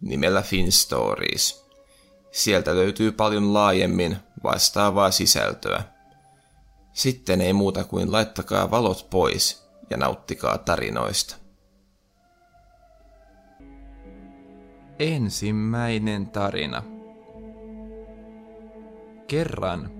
[0.00, 1.66] nimellä FinStories.
[2.30, 5.82] Sieltä löytyy paljon laajemmin vastaavaa sisältöä.
[6.92, 11.36] Sitten ei muuta kuin laittakaa valot pois ja nauttikaa tarinoista.
[14.98, 16.82] Ensimmäinen tarina.
[19.26, 19.90] Kerran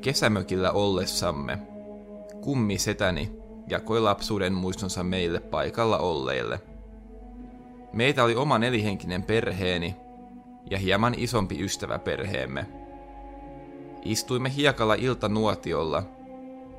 [0.00, 1.58] kesämökillä ollessamme
[2.40, 3.36] kummisetäni
[3.68, 6.60] jakoi lapsuuden muistonsa meille paikalla olleille.
[7.94, 9.96] Meitä oli oma nelihenkinen perheeni
[10.70, 12.66] ja hieman isompi ystäväperheemme.
[14.04, 16.02] Istuimme hiekalla iltanuotiolla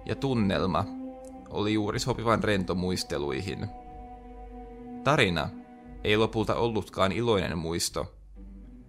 [0.06, 0.86] ja tunnelma
[1.50, 3.68] oli juuri sopivan rento muisteluihin.
[5.04, 5.50] Tarina
[6.04, 8.16] ei lopulta ollutkaan iloinen muisto,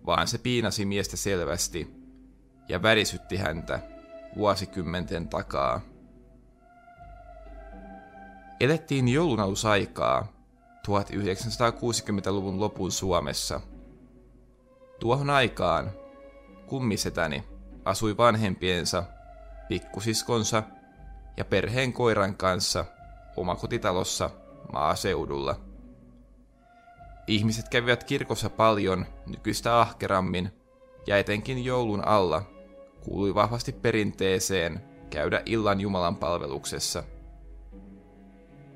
[0.07, 1.91] vaan se piinasi miestä selvästi
[2.69, 3.81] ja värisytti häntä
[4.37, 5.81] vuosikymmenten takaa.
[8.61, 10.36] Elettiin joulunalusaikaa
[10.87, 13.61] 1960-luvun lopun Suomessa.
[15.01, 15.91] Tuohon aikaan
[16.67, 17.45] kummisetäni
[17.85, 19.05] asui vanhempiensa,
[19.69, 20.63] pikkusiskonsa
[21.37, 22.85] ja perheen koiran kanssa
[23.37, 24.31] omakotitalossa
[24.73, 25.61] maaseudulla.
[27.27, 30.51] Ihmiset kävivät kirkossa paljon nykyistä ahkerammin
[31.07, 32.43] ja etenkin joulun alla
[33.01, 37.03] kuului vahvasti perinteeseen käydä illan Jumalan palveluksessa.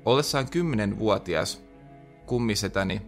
[0.05, 1.70] Ollessaan kymmenenvuotias
[2.31, 3.01] kummisetäni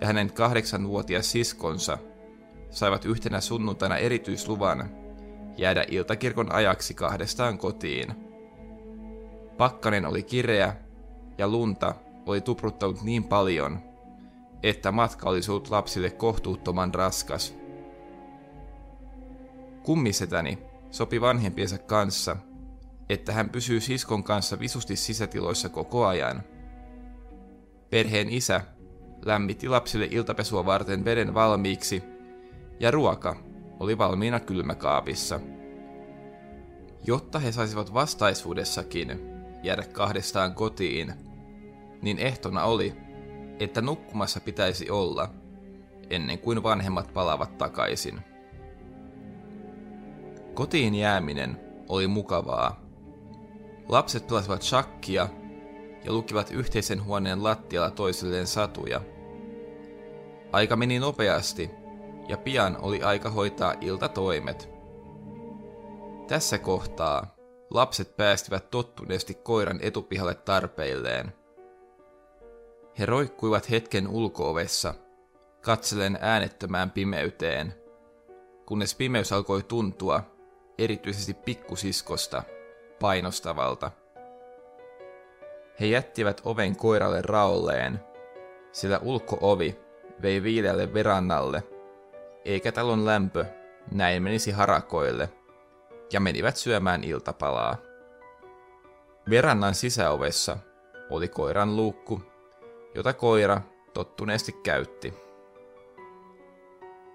[0.00, 1.98] ja hänen kahdeksanvuotias siskonsa
[2.70, 4.90] saivat yhtenä sunnuntaina erityisluvan
[5.56, 8.14] jäädä iltakirkon ajaksi kahdestaan kotiin.
[9.56, 10.76] Pakkanen oli kireä
[11.38, 11.94] ja lunta
[12.26, 13.78] oli tupruttanut niin paljon,
[14.62, 17.54] että matka olisi ollut lapsille kohtuuttoman raskas.
[19.82, 20.58] Kummisetäni
[20.90, 22.36] sopi vanhempiensa kanssa,
[23.08, 26.42] että hän pysyy siskon kanssa visusti sisätiloissa koko ajan.
[27.92, 28.60] Perheen isä
[29.24, 32.02] lämmitti lapsille iltapesua varten veden valmiiksi
[32.80, 33.36] ja ruoka
[33.80, 35.40] oli valmiina kylmäkaapissa.
[37.06, 39.20] Jotta he saisivat vastaisuudessakin
[39.62, 41.12] jäädä kahdestaan kotiin,
[42.02, 42.94] niin ehtona oli,
[43.60, 45.28] että nukkumassa pitäisi olla
[46.10, 48.20] ennen kuin vanhemmat palavat takaisin.
[50.54, 52.80] Kotiin jääminen oli mukavaa.
[53.88, 55.28] Lapset pelasivat shakkia
[56.04, 59.00] ja lukivat yhteisen huoneen lattialla toisilleen satuja.
[60.52, 61.70] Aika meni nopeasti
[62.28, 64.68] ja pian oli aika hoitaa iltatoimet.
[66.28, 67.34] Tässä kohtaa
[67.70, 71.32] lapset päästivät tottuneesti koiran etupihalle tarpeilleen.
[72.98, 74.94] He roikkuivat hetken ulkoovessa,
[75.60, 77.74] katsellen äänettömään pimeyteen,
[78.66, 80.22] kunnes pimeys alkoi tuntua,
[80.78, 82.42] erityisesti pikkusiskosta,
[83.00, 83.90] painostavalta.
[85.82, 88.00] He jättivät oven koiralle raolleen,
[88.72, 89.78] sillä ulkoovi
[90.22, 91.62] vei viileälle verannalle,
[92.44, 93.44] eikä talon lämpö
[93.90, 95.28] näin menisi harakoille,
[96.12, 97.76] ja menivät syömään iltapalaa.
[99.30, 100.58] Verannan sisäovessa
[101.10, 102.22] oli koiran luukku,
[102.94, 103.60] jota koira
[103.94, 105.14] tottuneesti käytti.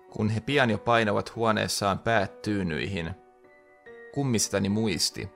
[0.09, 3.11] Kun he pian jo painavat huoneessaan päät tyynyihin,
[4.13, 5.29] kummisetani muisti,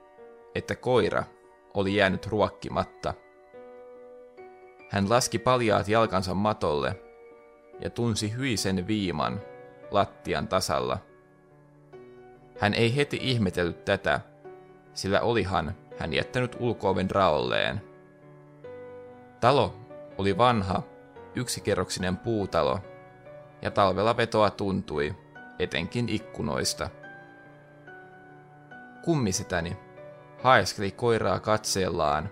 [0.55, 1.23] että koira
[1.73, 3.13] oli jäänyt ruokkimatta.
[4.89, 6.95] Hän laski paljaat jalkansa matolle
[7.79, 9.41] ja tunsi hyisen viiman
[9.91, 10.97] lattian tasalla.
[12.59, 14.19] Hän ei heti ihmetellyt tätä,
[14.93, 17.81] sillä olihan hän jättänyt ulkooven raolleen.
[19.39, 19.75] Talo
[20.17, 20.83] oli vanha,
[21.35, 22.79] yksikerroksinen puutalo,
[23.61, 25.15] ja talvella vetoa tuntui,
[25.59, 26.89] etenkin ikkunoista.
[29.03, 29.77] Kummisetäni
[30.43, 32.29] haeskeli koiraa katseellaan,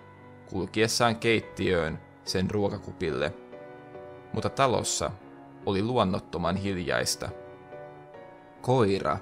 [0.49, 3.33] kulkiessaan keittiöön sen ruokakupille,
[4.33, 5.11] mutta talossa
[5.65, 7.29] oli luonnottoman hiljaista.
[8.61, 9.17] Koira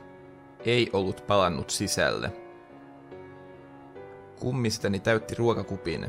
[0.66, 2.32] ei ollut palannut sisälle.
[4.40, 6.08] Kummisetäni täytti ruokakupin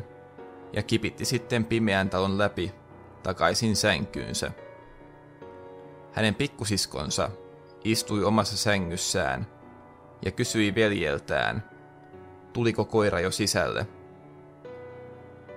[0.73, 2.75] ja kipitti sitten pimeän talon läpi
[3.23, 4.51] takaisin sänkyynsä.
[6.13, 7.31] Hänen pikkusiskonsa
[7.85, 9.47] istui omassa sängyssään
[10.25, 11.78] ja kysyi veljeltään,
[12.53, 13.87] tuliko koira jo sisälle.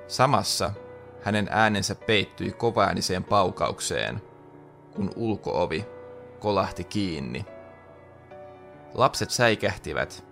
[0.07, 0.71] Samassa
[1.21, 4.21] hänen äänensä peittyi kovaääniseen paukaukseen,
[4.95, 5.85] kun ulkoovi
[6.39, 7.45] kolahti kiinni.
[8.93, 10.25] Lapset säikähtivät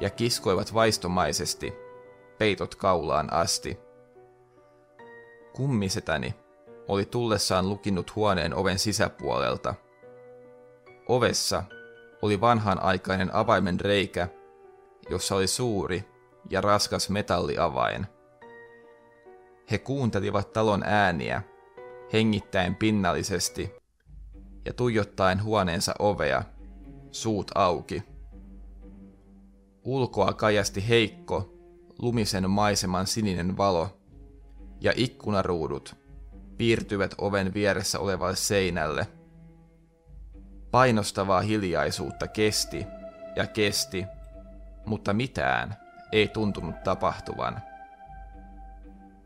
[0.00, 1.72] ja kiskoivat vaistomaisesti,
[2.38, 3.78] peitot kaulaan asti.
[5.52, 6.34] Kummisetäni
[6.88, 9.74] oli tullessaan lukinnut huoneen oven sisäpuolelta.
[11.08, 11.62] Ovessa
[12.22, 14.28] oli vanhanaikainen avaimen reikä,
[15.10, 16.04] jossa oli suuri
[16.50, 18.06] ja raskas metalliavain.
[19.70, 21.42] He kuuntelivat talon ääniä,
[22.12, 23.74] hengittäen pinnallisesti
[24.64, 26.42] ja tuijottaen huoneensa ovea,
[27.10, 28.02] suut auki.
[29.84, 31.54] Ulkoa kajasti heikko,
[31.98, 33.98] lumisen maiseman sininen valo,
[34.80, 35.96] ja ikkunaruudut
[36.56, 39.06] piirtyvät oven vieressä olevalle seinälle.
[40.70, 42.86] Painostavaa hiljaisuutta kesti
[43.36, 44.04] ja kesti,
[44.86, 45.76] mutta mitään
[46.12, 47.62] ei tuntunut tapahtuvan.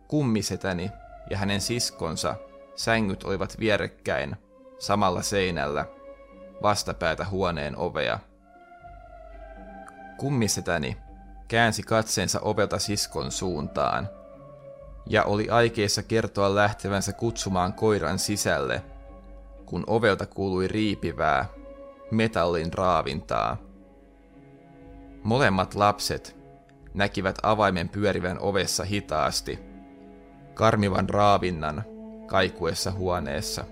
[0.09, 0.91] Kummisetäni
[1.31, 2.37] ja hänen siskonsa
[2.77, 4.37] sängyt olivat vierekkäin
[4.79, 5.87] samalla seinällä
[6.63, 8.19] vastapäätä huoneen ovea.
[10.17, 10.97] Kummisetäni
[11.49, 14.09] käänsi katseensa ovelta siskon suuntaan
[15.07, 18.83] ja oli aikeissa kertoa lähtevänsä kutsumaan koiran sisälle,
[19.67, 21.47] kun ovelta kuului riipivää,
[22.11, 23.68] metallin raavintaa.
[25.23, 26.37] Molemmat lapset
[26.95, 29.59] näkivät avaimen pyörivän ovessa hitaasti,
[30.55, 31.85] karmivan raavinnan
[32.27, 33.65] kaikuessa huoneessa.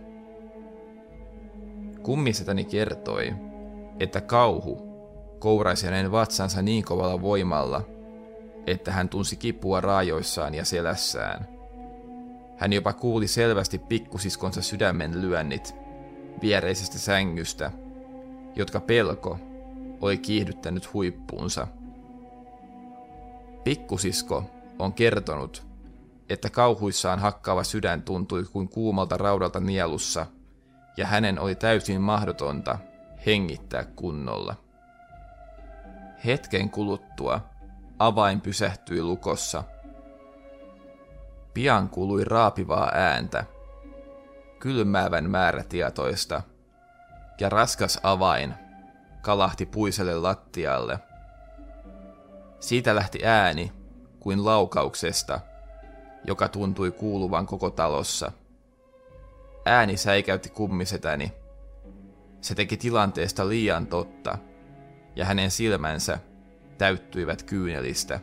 [2.03, 3.35] Kummisetäni kertoi,
[4.01, 4.87] että kauhu
[5.39, 7.83] kouraisi hänen vatsansa niin kovalla voimalla,
[8.67, 11.49] että hän tunsi kipua raajoissaan ja selässään.
[12.57, 15.75] Hän jopa kuuli selvästi pikkusiskonsa sydämen lyönnit
[16.43, 17.71] viereisestä sängystä,
[18.57, 19.39] jotka pelko
[20.01, 21.67] oli kiihdyttänyt huippuunsa.
[23.65, 24.45] Pikkusisko
[24.79, 25.67] on kertonut,
[26.29, 30.27] että kauhuissaan hakkaava sydän tuntui kuin kuumalta raudalta nielussa,
[30.97, 32.79] ja hänen oli täysin mahdotonta
[33.27, 34.55] hengittää kunnolla.
[36.25, 37.41] Hetken kuluttua
[37.99, 39.65] avain pysähtyi lukossa.
[41.55, 43.45] Pian kuului raapivaa ääntä,
[44.59, 46.43] kylmäävän määrätietoista,
[47.41, 48.55] ja raskas avain
[49.27, 50.99] kalahti puiselle lattialle.
[52.61, 53.73] Siitä lähti ääni
[54.21, 55.41] kuin laukauksesta,
[56.25, 58.33] joka tuntui kuuluvan koko talossa.
[59.65, 61.33] Ääni säikäytti kummisetäni.
[62.41, 64.39] Se teki tilanteesta liian totta,
[65.17, 66.19] ja hänen silmänsä
[66.79, 68.21] täyttyivät kyynelistä.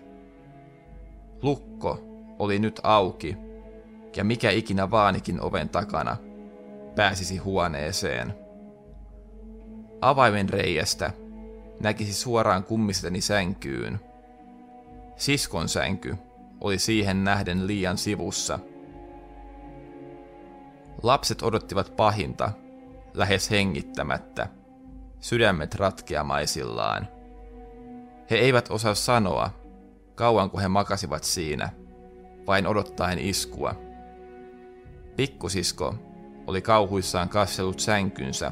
[1.42, 2.00] Lukko
[2.40, 3.38] oli nyt auki,
[4.16, 6.18] ja mikä ikinä vaanikin oven takana
[6.96, 8.43] pääsisi huoneeseen.
[10.04, 11.12] Avaimen reiästä
[11.80, 14.00] näkisi suoraan kummisetani sänkyyn.
[15.16, 16.16] Siskon sänky
[16.62, 18.60] oli siihen nähden liian sivussa.
[21.04, 22.52] Lapset odottivat pahinta,
[23.14, 24.48] lähes hengittämättä,
[25.20, 27.08] sydämet ratkeamaisillaan.
[28.32, 29.50] He eivät osaa sanoa,
[30.16, 31.70] kauanko he makasivat siinä,
[32.48, 33.76] vain odottaen iskua.
[35.16, 35.96] Pikkusisko
[36.48, 38.52] oli kauhuissaan kassellut sänkynsä,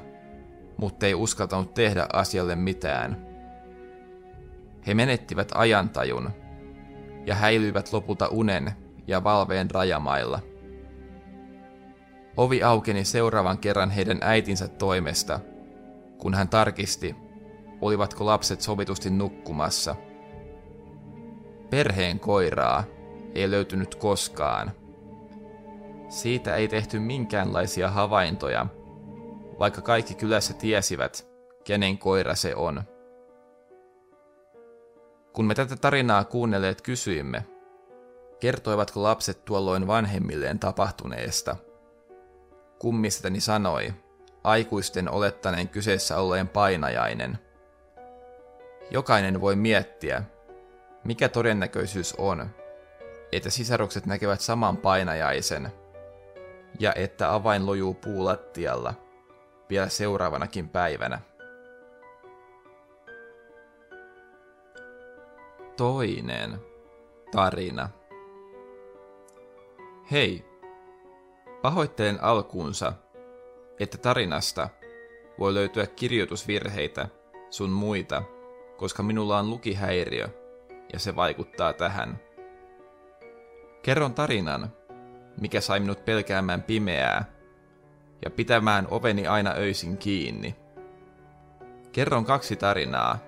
[0.78, 3.26] mutta ei uskaltanut tehdä asialle mitään.
[4.88, 6.30] He menettivät ajantajun
[7.26, 8.72] ja häilyivät lopulta unen
[9.08, 10.40] ja valveen rajamailla.
[12.38, 15.40] Ovi aukeni seuraavan kerran heidän äitinsä toimesta,
[16.18, 17.16] kun hän tarkisti,
[17.82, 19.96] olivatko lapset sovitusti nukkumassa.
[21.70, 22.84] Perheen koiraa
[23.36, 24.72] ei löytynyt koskaan.
[26.10, 28.66] Siitä ei tehty minkäänlaisia havaintoja,
[29.62, 31.28] vaikka kaikki kylässä tiesivät,
[31.64, 32.84] kenen koira se on.
[35.34, 37.46] Kun me tätä tarinaa kuunnelleet kysyimme,
[38.40, 41.56] kertoivatko lapset tuolloin vanhemmilleen tapahtuneesta.
[42.80, 43.94] Kummisetani sanoi,
[44.44, 47.38] aikuisten olettaneen kyseessä olleen painajainen–
[48.92, 50.24] Jokainen voi miettiä,
[51.04, 52.50] mikä todennäköisyys on,
[53.32, 55.72] että sisarukset näkevät saman painajaisen
[56.80, 58.94] ja että avain lojuu puulattialla
[59.72, 61.20] vielä seuraavanakin päivänä.
[65.78, 66.60] Toinen
[67.32, 67.90] tarina.
[70.12, 70.46] Hei,
[71.62, 72.94] pahoittelen alkuunsa,
[73.80, 74.70] että tarinasta
[75.40, 77.08] voi löytyä kirjoitusvirheitä
[77.50, 78.24] sun muita
[78.82, 80.30] koska minulla on lukihäiriö
[80.94, 82.20] ja se vaikuttaa tähän.
[83.84, 84.74] Kerron tarinan,
[85.42, 87.26] mikä sai minut pelkäämään pimeää
[88.26, 90.56] ja pitämään oveni aina öisin kiinni.
[91.92, 93.20] Kerron kaksi tarinaa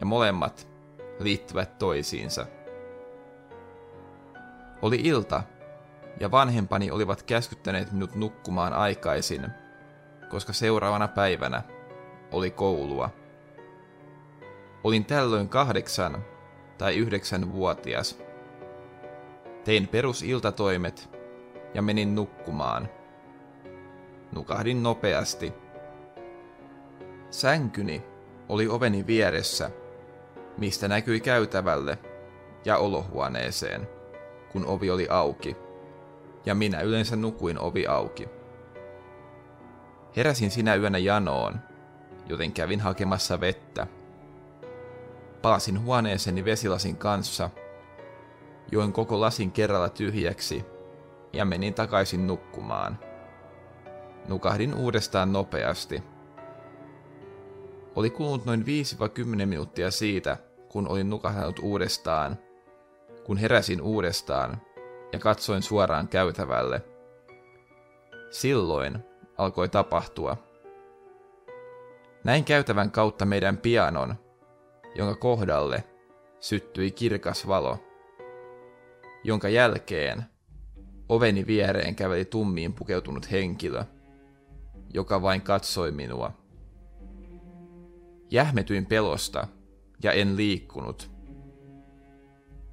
[0.00, 0.68] ja molemmat
[1.20, 2.46] liittyvät toisiinsa.
[4.82, 5.42] Oli ilta
[6.20, 9.46] ja vanhempani olivat käskyttäneet minut nukkumaan aikaisin,
[10.30, 11.62] koska seuraavana päivänä
[12.32, 13.10] oli koulua.
[14.84, 16.24] Olin tällöin kahdeksan
[16.78, 18.18] tai yhdeksän vuotias.
[19.64, 21.10] Tein perusiltatoimet
[21.74, 22.88] ja menin nukkumaan.
[24.34, 25.52] Nukahdin nopeasti.
[27.30, 28.02] Sänkyni
[28.48, 29.70] oli oveni vieressä,
[30.58, 31.98] mistä näkyi käytävälle
[32.64, 33.88] ja olohuoneeseen,
[34.52, 35.56] kun ovi oli auki,
[36.46, 38.28] ja minä yleensä nukuin ovi auki.
[40.16, 41.54] Heräsin sinä yönä janoon,
[42.28, 43.86] joten kävin hakemassa vettä.
[45.42, 47.50] Palasin huoneeseeni vesilasin kanssa,
[48.72, 50.64] join koko lasin kerralla tyhjäksi
[51.32, 52.98] ja menin takaisin nukkumaan.
[54.28, 56.02] Nukahdin uudestaan nopeasti.
[57.96, 58.64] Oli kulunut noin
[59.42, 60.36] 5-10 minuuttia siitä,
[60.68, 62.38] kun olin nukahtanut uudestaan,
[63.24, 64.62] kun heräsin uudestaan
[65.12, 66.82] ja katsoin suoraan käytävälle.
[68.30, 68.98] Silloin
[69.38, 70.36] alkoi tapahtua.
[72.24, 74.14] Näin käytävän kautta meidän pianon,
[74.94, 75.84] jonka kohdalle
[76.40, 77.78] syttyi kirkas valo,
[79.24, 80.24] jonka jälkeen
[81.08, 83.84] oveni viereen käveli tummiin pukeutunut henkilö,
[84.94, 86.32] joka vain katsoi minua.
[88.30, 89.46] Jähmetyin pelosta
[90.02, 91.10] ja en liikkunut.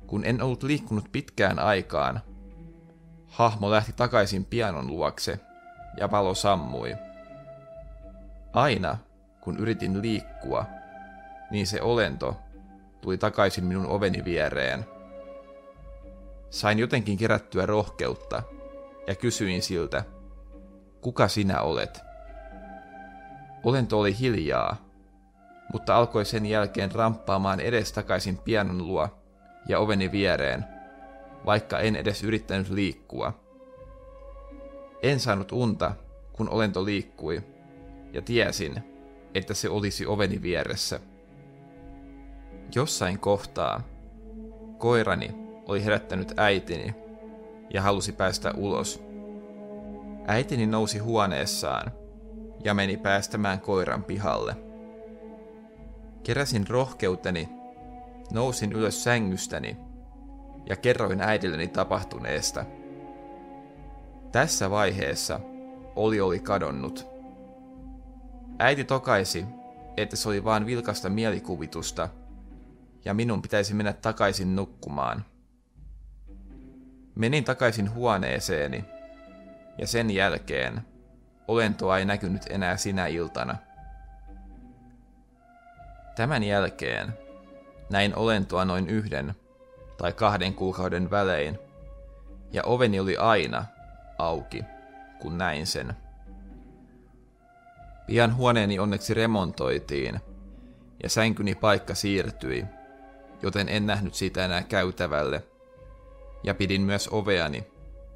[0.07, 2.21] Kun en ollut liikkunut pitkään aikaan,
[3.27, 5.39] hahmo lähti takaisin pianon luokse
[5.97, 6.95] ja valo sammui.
[8.53, 8.97] Aina,
[9.41, 10.65] kun yritin liikkua,
[11.51, 12.35] niin se olento
[13.01, 14.85] tuli takaisin minun oveni viereen.
[16.49, 18.43] Sain jotenkin kerättyä rohkeutta
[19.07, 20.03] ja kysyin siltä,
[21.01, 22.10] kuka sinä olet?
[23.63, 24.75] Olento oli hiljaa,
[25.73, 29.09] mutta alkoi sen jälkeen ramppaamaan edestakaisin pianon luo
[29.67, 30.65] ja oveni viereen,
[31.45, 33.33] vaikka en edes yrittänyt liikkua.
[35.03, 35.91] En saanut unta,
[36.33, 37.43] kun olento liikkui,
[38.13, 38.83] ja tiesin,
[39.33, 40.99] että se olisi oveni vieressä.
[42.75, 43.83] Jossain kohtaa
[44.77, 45.35] koirani
[45.67, 46.95] oli herättänyt äitini
[47.73, 49.03] ja halusi päästä ulos.
[50.27, 52.00] Äitini nousi huoneessaan
[52.63, 54.55] ja meni päästämään koiran pihalle.
[56.23, 57.49] Keräsin rohkeuteni,
[58.31, 59.77] nousin ylös sängystäni
[60.65, 62.65] ja kerroin äidilleni tapahtuneesta.
[64.31, 65.39] Tässä vaiheessa
[65.95, 67.07] oli oli kadonnut.
[68.59, 69.45] Äiti tokaisi,
[69.97, 72.09] että se oli vain vilkasta mielikuvitusta
[73.05, 75.25] ja minun pitäisi mennä takaisin nukkumaan.
[77.15, 78.85] Menin takaisin huoneeseeni
[79.77, 80.81] ja sen jälkeen
[81.47, 83.55] olentoa ei näkynyt enää sinä iltana.
[86.15, 87.13] Tämän jälkeen
[87.89, 89.35] näin olentoa noin yhden
[89.97, 91.59] tai kahden kuukauden välein,
[92.51, 93.65] ja oveni oli aina
[94.17, 94.63] auki,
[95.19, 95.93] kun näin sen.
[98.07, 100.19] Pian huoneeni onneksi remontoitiin,
[101.03, 102.65] ja sänkyni paikka siirtyi,
[103.41, 105.43] joten en nähnyt sitä enää käytävälle,
[106.43, 107.67] ja pidin myös oveani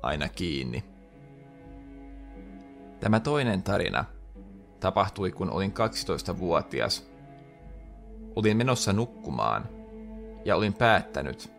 [0.02, 0.95] aina kiinni.
[3.00, 4.06] Tämä toinen tarina
[4.80, 7.12] tapahtui, kun olin 12-vuotias.
[8.36, 9.70] Olin menossa nukkumaan,
[10.46, 11.52] ja olin päättänyt,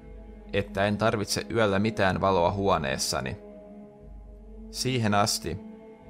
[0.52, 3.37] että en tarvitse yöllä mitään valoa huoneessani.
[4.71, 5.59] Siihen asti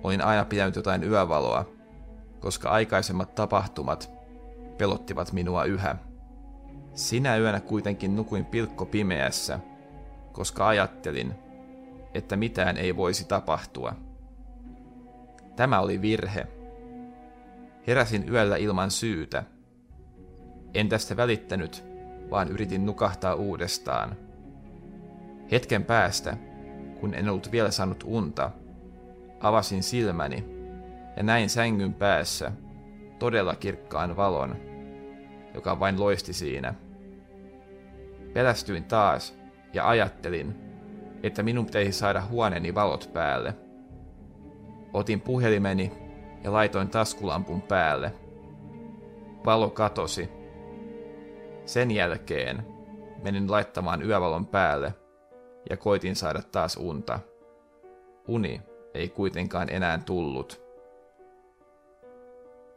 [0.02, 1.64] olin aina pitänyt jotain yövaloa,
[2.40, 4.11] koska aikaisemmat tapahtumat
[4.78, 5.97] pelottivat minua yhä.
[6.95, 9.59] Sinä yönä kuitenkin nukuin pilkko pimeässä,
[10.33, 11.35] koska ajattelin,
[12.14, 13.95] että mitään ei voisi tapahtua.
[15.56, 16.46] Tämä oli virhe.
[17.86, 19.44] Heräsin yöllä ilman syytä.
[20.75, 21.84] En tästä välittänyt,
[22.30, 24.16] vaan yritin nukahtaa uudestaan.
[25.50, 26.36] Hetken päästä,
[27.00, 28.50] kun en ollut vielä saanut unta,
[29.40, 30.44] avasin silmäni
[31.16, 32.52] ja näin sängyn päässä
[33.18, 34.56] todella kirkkaan valon,
[35.54, 36.75] joka vain loisti siinä.
[38.32, 39.38] Pelästyin taas
[39.72, 40.54] ja ajattelin,
[41.22, 43.54] että minun pitäisi saada huoneeni valot päälle.
[44.96, 45.92] Otin puhelimeni
[46.44, 48.12] ja laitoin taskulampun päälle.
[49.44, 50.28] Valo katosi.
[51.64, 52.66] Sen jälkeen
[53.22, 54.94] menin laittamaan yövalon päälle
[55.70, 57.18] ja koitin saada taas unta.
[58.28, 58.62] Uni
[58.94, 60.62] ei kuitenkaan enää tullut.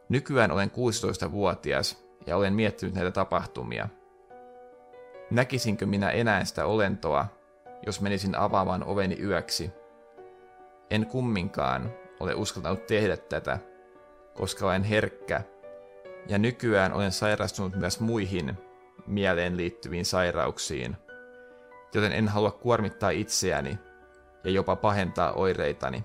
[0.08, 3.88] Nykyään olen 16-vuotias ja olen miettinyt näitä tapahtumia.
[5.30, 7.26] Näkisinkö minä enää sitä olentoa,
[7.86, 9.70] jos menisin avaamaan oveni yöksi?
[10.90, 13.58] En kumminkaan ole uskaltanut tehdä tätä,
[14.34, 15.42] koska olen herkkä,
[16.26, 18.58] ja nykyään olen sairastunut myös muihin
[19.06, 20.96] mieleen liittyviin sairauksiin–
[21.94, 23.78] joten en halua kuormittaa itseäni
[24.44, 26.04] ja jopa pahentaa oireitani.